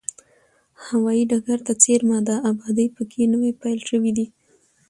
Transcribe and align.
هوایي 0.85 1.23
ډګر 1.31 1.59
ته 1.67 1.73
څېرمه 1.83 2.19
ده، 2.27 2.35
ابادي 2.49 2.87
په 2.95 3.03
کې 3.11 3.31
نوې 3.33 3.51
پیل 3.61 3.79
شوې 3.89 4.11
ده. 4.17 4.25